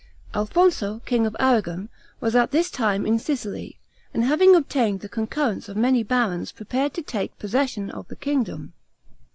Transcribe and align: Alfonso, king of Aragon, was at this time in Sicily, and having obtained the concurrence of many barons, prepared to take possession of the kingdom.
Alfonso, 0.33 0.97
king 1.05 1.27
of 1.27 1.35
Aragon, 1.39 1.87
was 2.19 2.35
at 2.35 2.49
this 2.49 2.71
time 2.71 3.05
in 3.05 3.19
Sicily, 3.19 3.77
and 4.15 4.23
having 4.23 4.55
obtained 4.55 5.01
the 5.01 5.07
concurrence 5.07 5.69
of 5.69 5.77
many 5.77 6.01
barons, 6.01 6.51
prepared 6.51 6.95
to 6.95 7.03
take 7.03 7.37
possession 7.37 7.91
of 7.91 8.07
the 8.07 8.15
kingdom. 8.15 8.73